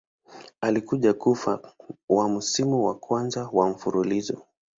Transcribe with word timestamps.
Alikuja 0.61 1.13
kufa 1.13 1.73
wa 2.09 2.29
msimu 2.29 2.85
wa 2.85 2.95
kwanza 2.95 3.49
wa 3.53 3.69
mfululizo. 3.69 4.41